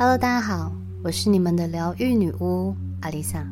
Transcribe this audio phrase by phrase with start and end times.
[0.00, 0.70] Hello，大家好，
[1.02, 3.44] 我是你们的疗愈女巫阿丽萨。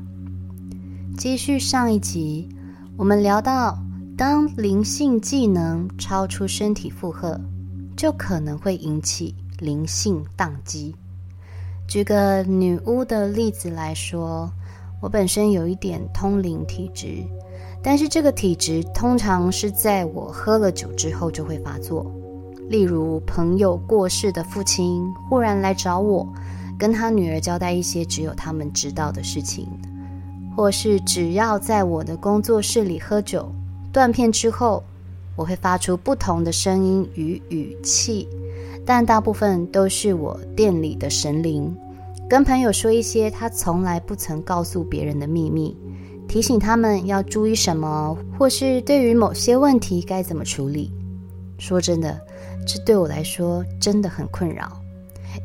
[1.19, 2.49] 继续上一集，
[2.97, 3.77] 我们聊到，
[4.17, 7.41] 当灵性技能超出身体负荷，
[7.97, 10.95] 就可能会引起灵性宕机。
[11.89, 14.49] 举个女巫的例子来说，
[15.03, 17.25] 我本身有一点通灵体质，
[17.83, 22.09] 但是这个体质通常是在我喝了酒之后就会发作。
[22.69, 26.27] 例如，朋友过世的父亲忽然来找我，
[26.77, 29.69] 跟他女儿交代一些只有他们知道的事情，
[30.57, 33.53] 或是只要在我的工作室里喝酒，
[33.93, 34.83] 断片之后，
[35.37, 38.29] 我会发出不同的声音与语气，
[38.85, 41.73] 但大部分都是我店里的神灵，
[42.29, 45.77] 跟朋友说一些他从来不曾告诉别人的秘密，
[46.27, 50.91] 提醒他们要注意什么，或是对于某些问题该怎么处理。
[51.59, 52.26] 说真的。
[52.65, 54.81] 这对我来说真的很困扰，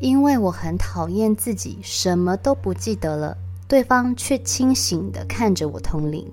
[0.00, 6.24] 因为我很讨厌自己什么都不记得了，对方却清醒的看着我通灵。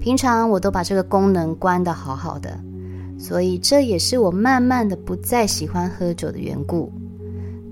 [0.00, 2.58] 平常我都把这个功能关得好好的，
[3.18, 6.92] 所以这也是我慢慢的不再喜欢喝酒的缘故。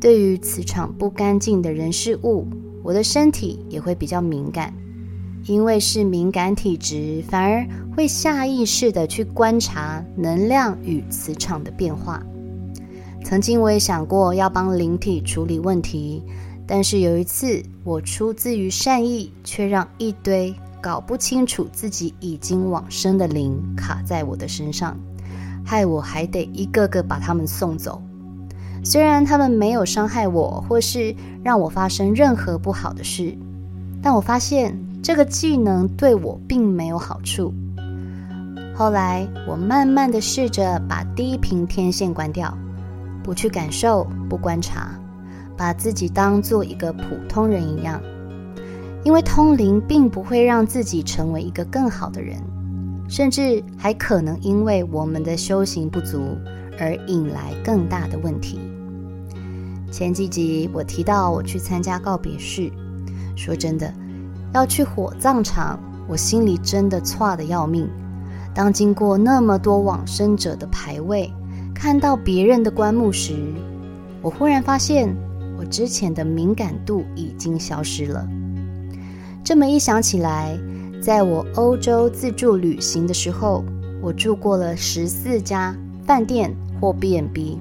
[0.00, 2.46] 对于磁场不干净的人事物，
[2.82, 4.72] 我的身体也会比较敏感，
[5.44, 12.22] 因为是敏感体质，反而会下意识地去观察能量与磁场的变化。
[13.24, 16.22] 曾经我也想过要帮灵体处理问题，
[16.66, 24.98] 但是有一次我出自于善意，却让一堆搞不清楚自己已经往生的灵卡在我的身上，
[25.64, 28.00] 害我还得一个个把他们送走。
[28.82, 33.36] 虽然他们没有伤害我，或是让我发生任何不好的事，
[34.00, 37.52] 但我发现这个技能对我并没有好处。
[38.74, 42.56] 后来我慢慢的试着把第一屏天线关掉。
[43.22, 44.98] 不去感受，不观察，
[45.54, 48.00] 把自己当做一个普通人一样，
[49.04, 52.38] 因为通灵并不会让自己成为一个更好的人，
[53.10, 56.38] 甚至还可能因为我们的修行不足
[56.78, 58.58] 而引来更大的问题。
[59.92, 62.72] 前几集我提到我去参加告别式，
[63.36, 63.92] 说真的，
[64.52, 65.78] 要去火葬场，
[66.08, 67.88] 我心里真的错的要命。
[68.54, 71.32] 当经过那么多往生者的牌位。
[71.72, 73.32] 看到别人的棺木时，
[74.20, 75.16] 我忽然发现
[75.58, 78.28] 我之前的敏感度已经消失了。
[79.42, 80.58] 这么一想起来，
[81.00, 83.64] 在我欧洲自助旅行的时候，
[84.02, 85.74] 我住过了十四家
[86.04, 87.58] 饭店或 B&B，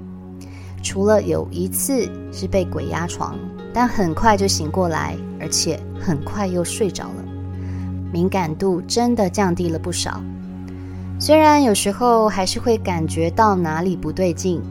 [0.83, 3.39] 除了有一次是被鬼压床，
[3.73, 7.25] 但很快就醒过来，而且很快又睡着了。
[8.11, 10.21] 敏感度真的降低了不少。
[11.19, 14.61] 虽然有时候还是会感觉到哪里不对劲，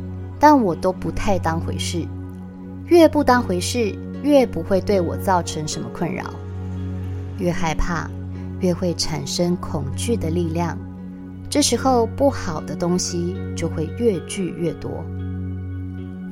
[0.40, 2.06] 但我都不太当回事。
[2.86, 6.24] 越不当回事，越不会对我造成什么困扰。
[7.38, 8.10] 越害怕，
[8.60, 10.76] 越会产生恐惧的力量。
[11.50, 15.04] 这时候不好的东西就会越聚越多。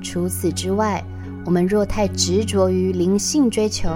[0.02, 1.04] 除此之外，
[1.44, 3.88] 我们若太执着于灵性追求，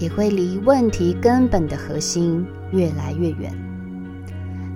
[0.00, 3.52] 也会离问题根本的核心越来越远。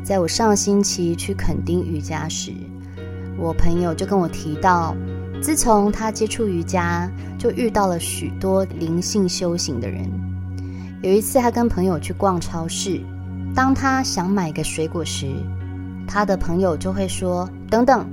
[0.05, 2.53] 在我上星期去垦丁瑜伽时，
[3.39, 4.95] 我朋友就跟我提到，
[5.41, 10.09] 自从他接触瑜伽，就遇到了许多灵性修行的人。
[11.03, 13.01] 有一次，他跟朋友去逛超市，
[13.55, 15.27] 当他想买个水果时，
[16.07, 18.07] 他的朋友就会说：“等等，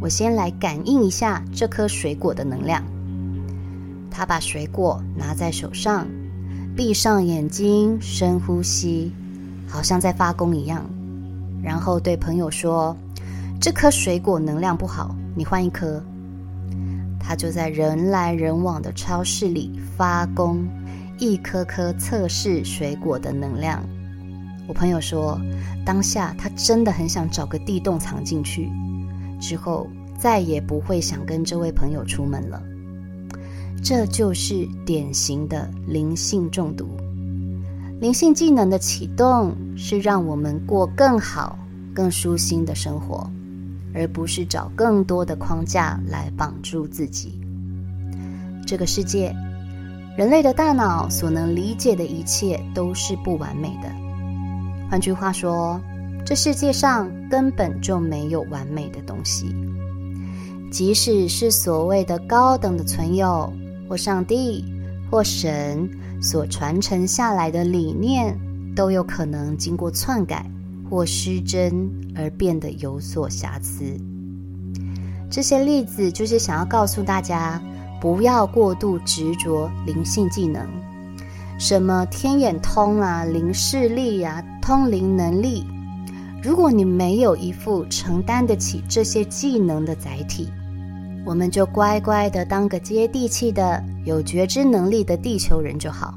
[0.00, 2.82] 我先来感应一下这颗水果的能量。”
[4.10, 6.06] 他把水果拿在手上，
[6.80, 9.12] 闭上眼睛，深呼吸，
[9.68, 10.82] 好像在发功一样。
[11.62, 12.96] 然后对朋友说
[13.60, 16.02] ：“这颗水果能量不好，你换一颗。”
[17.20, 20.66] 他就在人来人往的超市里发功，
[21.18, 23.84] 一颗颗测试水果的能量。
[24.66, 25.38] 我朋友说，
[25.84, 28.70] 当下他真的很想找个地洞藏进去，
[29.38, 29.86] 之后
[30.18, 32.62] 再也不会想跟这位朋友出门了。
[33.82, 36.86] 这就是典型的灵性中毒。
[38.00, 41.58] 灵性技能的启动是让我们过更好、
[41.94, 43.28] 更舒心的生活，
[43.94, 47.40] 而不是找更多的框架来绑住自己。
[48.66, 49.34] 这个世界，
[50.16, 53.90] 人类的大脑所能理解的一切都是不完美的。
[54.90, 55.80] 换句话说，
[56.24, 59.54] 这世界上根本就没有完美的东西。
[60.70, 63.52] 即使是所谓的高等的存有，
[63.90, 64.64] 或上帝，
[65.10, 65.90] 或神。
[66.22, 68.38] 所传承下来的理念
[68.76, 70.44] 都有可能经过篡改
[70.90, 73.98] 或失真而变得有所瑕疵。
[75.30, 77.58] 这些例子就是想要告诉大家，
[78.02, 80.62] 不要过度执着灵性技能，
[81.58, 85.64] 什么天眼通啊、灵视力啊、通灵能力。
[86.42, 90.50] 如果你没有一副承担得起这些技能的载体，
[91.24, 96.14] 我们就乖乖的当个接地气的、有觉知能力的地球人就好。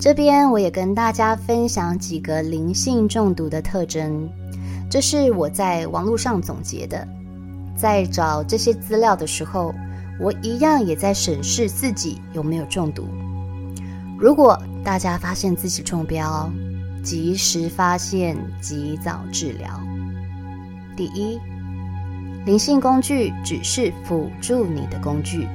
[0.00, 4.28] 这边我也跟大家分享几个灵性中毒的特征，
[4.90, 7.06] 这是我在网络上总结的。
[7.76, 9.74] 在找这些资料的时候，
[10.20, 13.04] 我一样也在审视自己有没有中毒。
[14.18, 16.50] 如果大家发现自己中标，
[17.02, 19.80] 及时发现，及早治疗。
[20.96, 21.38] 第一，
[22.44, 25.48] 灵性工具只是辅助你的工具。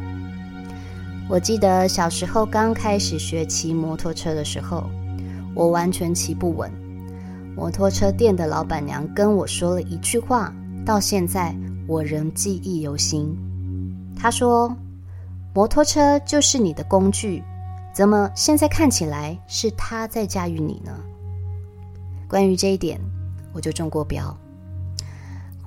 [1.29, 4.89] 我记得小时候刚开始学骑摩托车的时候，
[5.53, 6.71] 我完全骑不稳。
[7.55, 10.51] 摩托车店的老板娘跟我说了一句话，
[10.83, 11.55] 到现在
[11.87, 13.37] 我仍记忆犹新。
[14.15, 14.75] 她说
[15.53, 17.43] ：“摩托车就是你的工具，
[17.93, 20.91] 怎么现在看起来是他在驾驭你呢？”
[22.27, 22.99] 关于这一点，
[23.53, 24.35] 我就中过标。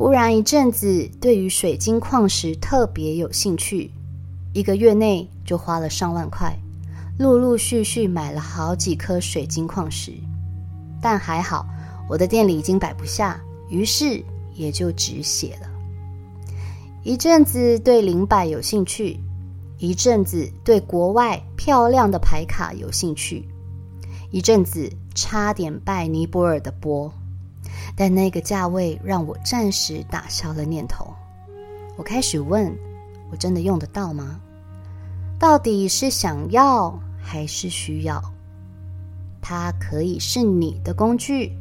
[0.03, 3.93] 忽然一阵子，对于水晶矿石特别有兴趣，
[4.53, 6.59] 一个月内就花了上万块，
[7.21, 10.13] 陆陆续续买了好几颗水晶矿石。
[11.01, 11.65] 但还好，
[12.09, 13.41] 我的店里已经摆不下，
[13.71, 14.21] 于是
[14.57, 15.69] 也就止血了。
[17.05, 19.21] 一阵子对灵摆有兴趣，
[19.79, 23.47] 一阵子对国外漂亮的牌卡有兴趣。
[24.33, 27.15] 一阵子差点拜尼泊尔的钵，
[27.97, 31.13] 但那个价位让我暂时打消了念头。
[31.97, 32.73] 我开始问：
[33.31, 34.41] 我真的用得到吗？
[35.39, 38.23] 到底是想要还是需要？
[39.41, 41.53] 它可以是你的工具，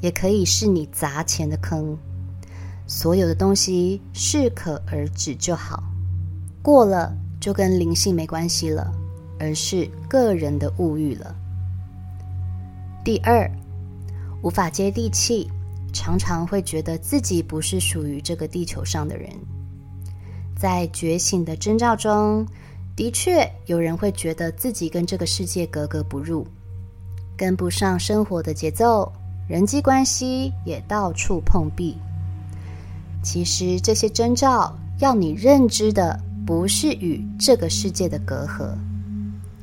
[0.00, 1.98] 也可以是你砸钱的坑。
[2.86, 5.82] 所有的东西适可而止就好，
[6.62, 8.92] 过了就跟灵性没关系了，
[9.40, 11.34] 而是个人的物欲了。
[13.02, 13.50] 第二，
[14.42, 15.50] 无法接地气，
[15.94, 19.30] 常常会觉得自己不是属于这个地球上的人。
[20.54, 22.46] 在觉醒的征兆中，
[22.94, 26.46] 的确有人会觉得自己跟这个世界格格不入，
[27.36, 29.10] 跟不上生活的节奏，
[29.48, 31.96] 人际关系也到处碰壁。
[33.22, 38.74] 其实这些征兆要你认知的，不是与这个世界的隔阂，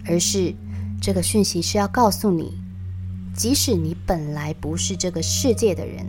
[0.05, 0.53] 而是
[1.01, 2.60] 这个讯息是要告诉你。
[3.33, 6.05] 即使你本来不是这个世界的人，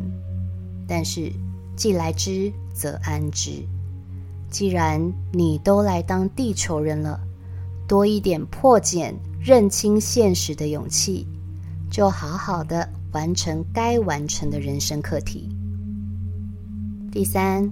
[0.87, 1.33] 但是
[1.77, 3.51] 既来之则安之。
[4.51, 7.19] 既然你都来当地球人了，
[7.89, 11.27] 多一点破茧、认清现实的勇气，
[11.91, 15.49] 就好好的完成该完成的人生课题。
[17.11, 17.71] 第三，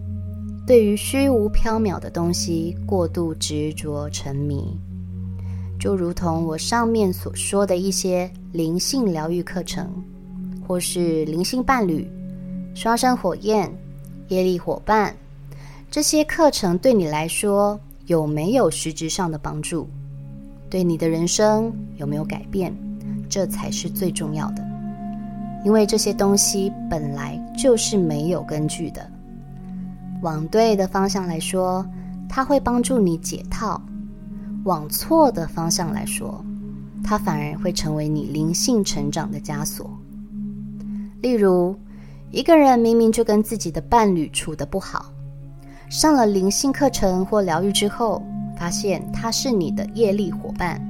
[0.66, 4.78] 对于虚无缥缈的东西过度执着沉迷。
[5.80, 9.90] 就如同我上面所说的一些灵性疗愈课程，
[10.68, 12.06] 或是灵性伴侣、
[12.74, 13.72] 双生火焰、
[14.28, 15.16] 业力伙伴，
[15.90, 19.88] 这些课程对你来说有没有实质上的帮助？
[20.68, 22.76] 对你的人生有没有改变？
[23.30, 24.62] 这才是最重要的。
[25.64, 29.10] 因为这些东西本来就是没有根据的。
[30.20, 31.86] 往对的方向来说，
[32.28, 33.80] 它会帮助你解套。
[34.64, 36.44] 往错的方向来说，
[37.02, 39.90] 它反而会成为你灵性成长的枷锁。
[41.22, 41.74] 例如，
[42.30, 45.12] 一个人明明就跟自己的伴侣处得不好，
[45.88, 48.22] 上了灵性课程或疗愈之后，
[48.58, 50.80] 发现他是你的业力伙伴。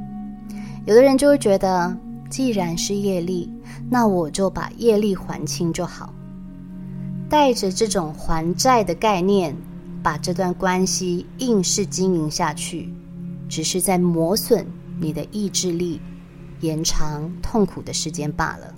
[0.87, 1.97] 有的人就会觉得，
[2.29, 3.53] 既然是业力，
[3.89, 6.13] 那我就把业力还清就好。
[7.29, 9.57] 带着这种还债的概念，
[10.03, 12.93] 把这段关系硬是经营下去。
[13.51, 14.65] 只是在磨损
[14.99, 16.01] 你的意志力，
[16.61, 18.73] 延长痛苦的时间罢了。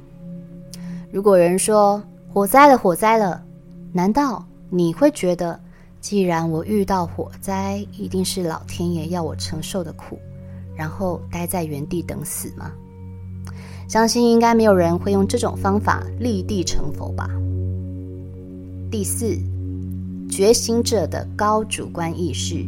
[1.12, 2.02] 如果有人说
[2.32, 3.44] 火灾了，火灾了，
[3.92, 5.60] 难道你会觉得，
[6.00, 10.18] 既然我遇到火灾，一定是老天爷要我承受的苦，
[10.74, 12.72] 然后待在原地等死吗？
[13.86, 17.28] 相信应该没有人会用这种方法立地成佛吧。
[18.90, 19.38] 第四，
[20.30, 22.66] 觉醒者的高主观意识。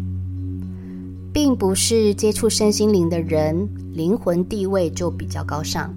[1.34, 5.92] 并不是接触身心灵的人，灵魂地位就比较高尚，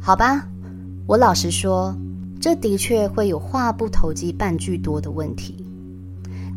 [0.00, 0.48] 好吧？
[1.06, 1.96] 我老实说，
[2.40, 5.64] 这的确会有话不投机半句多的问题。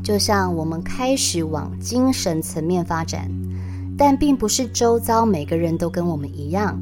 [0.04, 3.30] 就像我们开始往精神层面发展，
[3.96, 6.76] 但并不是周遭每个人都跟我们一样，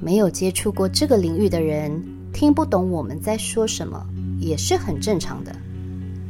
[0.00, 2.00] 没有接触过这个领域的人，
[2.32, 4.00] 听不懂我们在说什么，
[4.38, 5.50] 也是很正常的。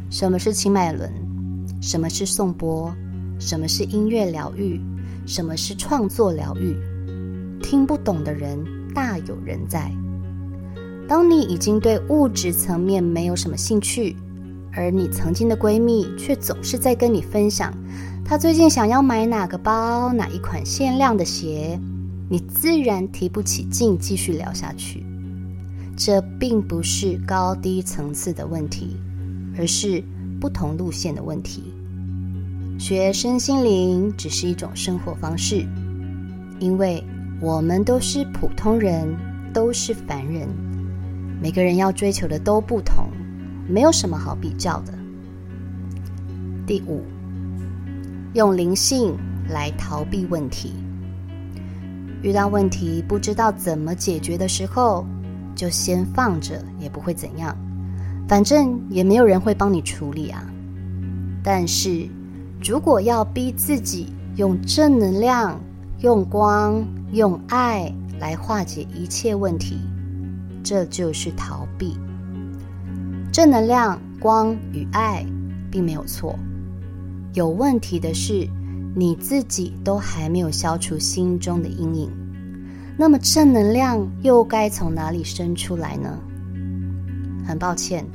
[0.08, 1.12] 什么是清脉轮？
[1.82, 2.90] 什么是颂钵？
[3.44, 4.80] 什么是音乐疗愈，
[5.26, 6.74] 什么是创作疗愈。
[7.60, 8.58] 听不懂的人
[8.94, 9.92] 大有人在。
[11.06, 14.16] 当你已经对物质层面没有什么兴趣，
[14.72, 17.70] 而你曾经的闺蜜却总是在跟你分享
[18.24, 21.78] 她最近想要买哪个包、哪一款限量的鞋，
[22.30, 25.04] 你自然提不起劲继续聊下去。
[25.98, 28.96] 这并不是高低层次的问题，
[29.58, 30.02] 而是
[30.40, 31.73] 不同路线的问题。
[32.78, 35.64] 学身心灵只是一种生活方式，
[36.58, 37.02] 因为
[37.40, 39.08] 我们都是普通人，
[39.52, 40.48] 都是凡人，
[41.40, 43.06] 每个人要追求的都不同，
[43.68, 44.92] 没有什么好比较的。
[46.66, 47.02] 第五，
[48.34, 49.16] 用灵性
[49.48, 50.72] 来逃避问题。
[52.22, 55.06] 遇到问题不知道怎么解决的时候，
[55.54, 57.56] 就先放着，也不会怎样，
[58.26, 60.42] 反正也没有人会帮你处理啊。
[61.42, 62.08] 但是，
[62.66, 64.06] 如果要逼自己
[64.36, 65.60] 用正能量、
[66.00, 69.78] 用光、用爱来化解一切问题，
[70.62, 71.94] 这就是逃避。
[73.30, 75.26] 正能量、光与爱
[75.70, 76.38] 并没有错，
[77.34, 78.48] 有问题的是
[78.96, 82.10] 你自己都还没有消除心中的阴影。
[82.96, 86.18] 那么正能量又该从哪里生出来呢？
[87.46, 88.06] 很抱歉，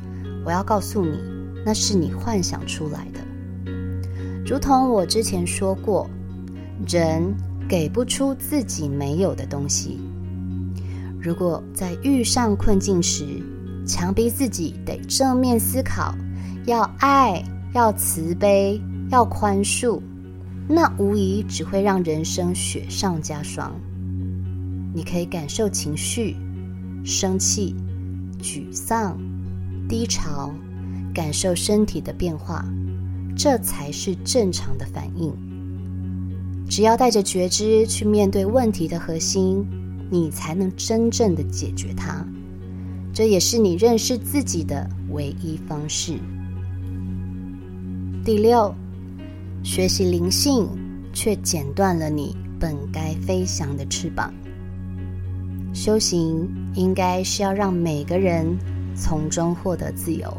[0.43, 1.19] 我要告诉你，
[1.63, 3.19] 那是你幻想出来的。
[4.49, 6.09] 如同我之前说过，
[6.87, 7.21] 人
[7.67, 9.99] 给不出自己没有的东西。
[11.21, 13.43] 如果在遇上困境时，
[13.85, 16.15] 强逼自己得正面思考，
[16.65, 17.43] 要爱，
[17.75, 20.01] 要慈悲，要宽恕，
[20.67, 23.71] 那无疑只会让人生雪上加霜。
[24.95, 26.35] 你可以感受情绪，
[27.05, 27.75] 生气、
[28.41, 29.15] 沮丧、
[29.87, 30.51] 低潮，
[31.13, 32.65] 感受身体的变化，
[33.35, 35.33] 这才是正常的反应。
[36.69, 39.65] 只要带着觉知去面对问题的核心，
[40.09, 42.25] 你才能真正的解决它。
[43.11, 46.19] 这也是你认识自己的唯一方式。
[48.23, 48.73] 第六，
[49.63, 50.67] 学习灵性，
[51.11, 54.31] 却剪断了你本该飞翔的翅膀。
[55.73, 58.45] 修行应该是要让每个人
[58.95, 60.31] 从中获得自由，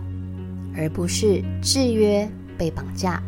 [0.76, 2.28] 而不是制约
[2.60, 3.22] 被绑架。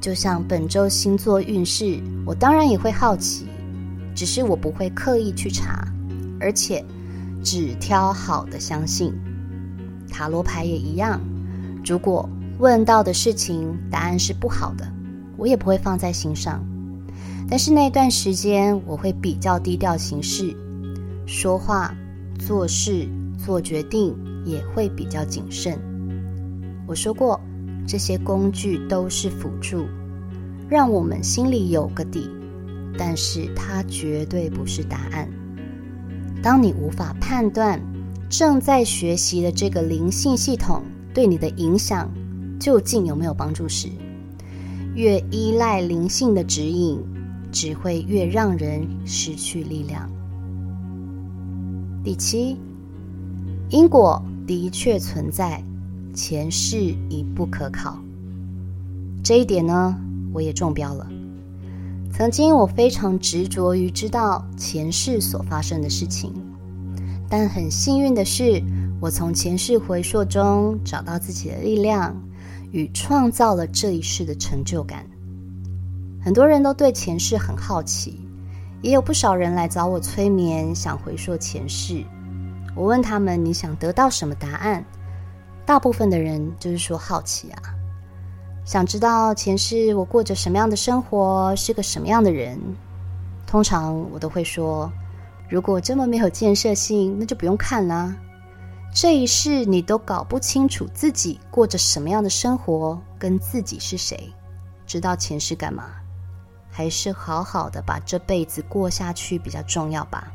[0.00, 3.46] 就像本周星座运势，我当然也会好奇，
[4.14, 5.86] 只是我不会刻意去查，
[6.40, 6.82] 而且
[7.44, 9.12] 只挑好的相信。
[10.10, 11.20] 塔罗牌也一样，
[11.84, 12.26] 如果
[12.58, 14.90] 问到的事情答案是不好的，
[15.36, 16.64] 我也不会放在心上。
[17.48, 20.56] 但是那段时间，我会比较低调行事。
[21.26, 21.94] 说话、
[22.38, 25.78] 做事、做决定也会比较谨慎。
[26.86, 27.40] 我说过，
[27.86, 29.86] 这些工具都是辅助，
[30.68, 32.28] 让我们心里有个底，
[32.96, 35.28] 但是它绝对不是答案。
[36.42, 37.80] 当你无法判断
[38.28, 40.82] 正在学习的这个灵性系统
[41.14, 42.10] 对你的影响
[42.58, 43.88] 究竟有没有帮助时，
[44.94, 47.00] 越依赖灵性的指引，
[47.50, 50.10] 只会越让人失去力量。
[52.02, 52.56] 第七，
[53.68, 55.62] 因果的确存在，
[56.14, 56.78] 前世
[57.08, 57.98] 已不可考。
[59.22, 59.96] 这一点呢，
[60.32, 61.06] 我也中标了。
[62.12, 66.32] 曾经我非常执着于知道前世所发生的事情，
[67.28, 68.62] 但很幸运的是，
[69.00, 72.14] 我从前世回溯中找到自己的力量，
[72.70, 75.06] 与创造了这一世的成就感。
[76.20, 78.20] 很多人都对前世很好奇。
[78.82, 82.02] 也有不少人来找我催眠，想回溯前世。
[82.74, 84.84] 我问他们：“你想得到什么答案？”
[85.64, 87.62] 大部分的人就是说好奇啊，
[88.64, 92.58] 想知道前世我过着什么样的生活，是个什么样的人。
[93.46, 94.90] 通常我都会说
[95.48, 98.14] ：“如果这么没有建设性，那就不用看啦。
[98.94, 104.32] 这一世你都搞不清楚自己过着什么样的生活，跟自己是谁，
[104.86, 105.90] 知道前世干嘛？”
[106.74, 110.32] 还是好好的把这辈子过下去比较重要吧。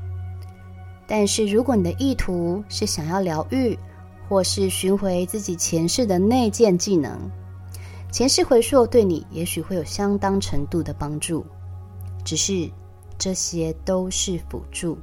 [1.08, 3.76] 但是如果你的意图是想要疗愈，
[4.28, 7.18] 或是寻回自己前世的内建技能，
[8.12, 11.46] 前世回溯对你也许会有相当程度的帮助。
[12.26, 12.70] 只是
[13.18, 14.98] 这些都是辅助。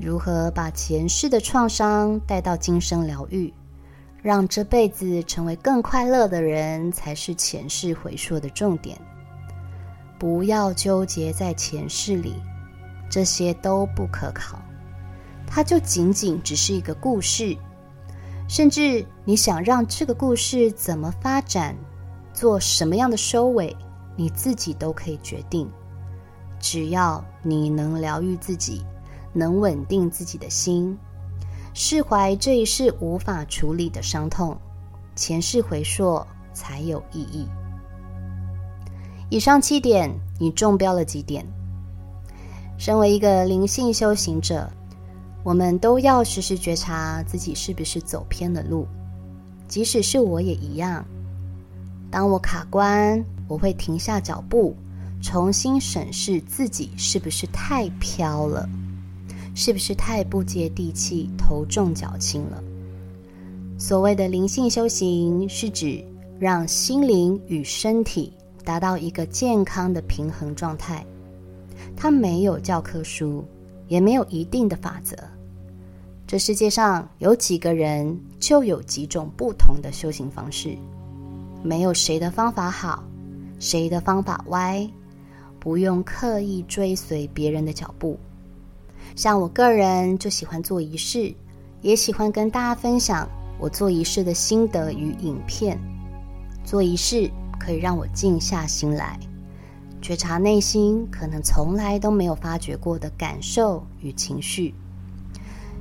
[0.00, 3.52] 如何把前世的创伤带到今生疗愈，
[4.22, 8.98] 让这辈子成为更快乐的人，才是前世回溯的重点。
[10.18, 12.34] 不要纠结在前世里，
[13.10, 14.58] 这些都不可考。
[15.46, 17.56] 它就仅仅只是一个故事，
[18.48, 21.76] 甚至你想让这个故事怎么发展，
[22.32, 23.76] 做什么样的收尾，
[24.14, 25.68] 你自己都可以决定。
[26.60, 28.84] 只要你能疗愈自己，
[29.32, 30.96] 能稳定自己的心，
[31.74, 34.56] 释怀这一世无法处理的伤痛，
[35.14, 36.24] 前世回溯
[36.54, 37.46] 才有意义。
[39.28, 41.44] 以上七点，你中标了几点？
[42.78, 44.70] 身为一个灵性修行者，
[45.46, 48.84] 我们都要时时觉察自己是不是走偏了路。
[49.68, 51.06] 即使是我也一样。
[52.10, 54.74] 当我卡关，我会停下脚步，
[55.22, 58.68] 重新审视自己是不是太飘了，
[59.54, 62.60] 是不是太不接地气、头重脚轻了。
[63.78, 66.04] 所谓的灵性修行，是指
[66.40, 68.32] 让心灵与身体
[68.64, 71.06] 达到一个健康的平衡状态。
[71.96, 73.44] 它没有教科书，
[73.86, 75.16] 也没有一定的法则。
[76.26, 80.76] 这世界上有几个人，就有几种不同的修行方式。
[81.62, 83.04] 没有谁的方法好，
[83.60, 84.84] 谁的方法歪，
[85.60, 88.18] 不用刻意追随别人的脚步。
[89.14, 91.32] 像我个人就喜欢做仪式，
[91.80, 95.78] 也喜欢跟大家分享我做仪式的心得与影片。
[96.64, 99.16] 做仪式可以让我静下心来。
[100.02, 104.74] 觉察内心可能从来都没有发觉过的感受与情绪，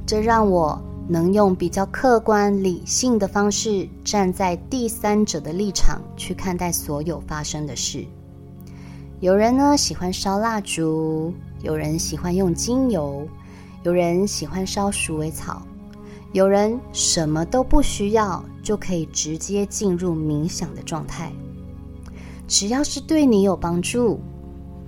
[0.05, 8.05] 这让我能用比较客观理性的方式，站在第三者的立场去看待所有发生的事。
[9.19, 11.33] 有人呢喜欢烧蜡烛，
[11.63, 13.27] 有人喜欢用精油，
[13.83, 15.61] 有人喜欢烧鼠尾草，
[16.33, 21.31] 有人什么都不需要就可以直接进入冥想的状态。
[22.47, 24.19] 只要是对你有帮助，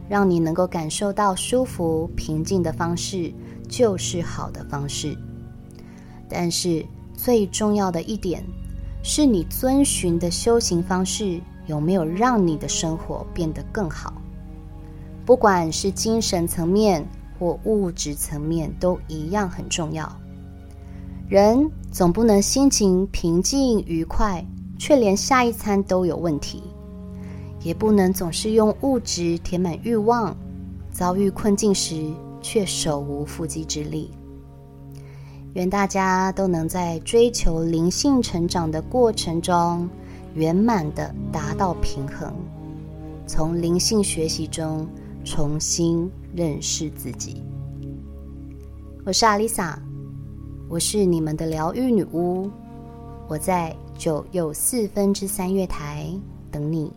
[0.07, 3.33] 让你能够感受到舒服、平静的方式，
[3.67, 5.17] 就是好的方式。
[6.29, 8.43] 但是最重要的一点，
[9.03, 14.13] 是你遵循的修行方式有没有让你的生活变得更好？
[15.25, 17.05] 不管是精神层面
[17.37, 20.09] 或物质层面，都一样很重要。
[21.29, 24.45] 人总不能心情平静愉快，
[24.79, 26.63] 却连下一餐都有问题。
[27.61, 30.33] 也不能总是用物质填满欲望，
[30.89, 32.09] 遭遇困境时
[32.41, 34.11] 却手无缚鸡之力。
[35.53, 39.89] 愿大家都能在追求灵性成长的过程中，
[40.35, 42.31] 圆满的达到平衡，
[43.25, 44.87] 从灵性学习中
[45.25, 47.43] 重新认识自己。
[49.03, 49.81] 我是阿丽萨，
[50.69, 52.51] 我是你们的疗愈女巫，
[53.27, 56.07] 我在九又四分之三月台
[56.51, 56.93] 等你。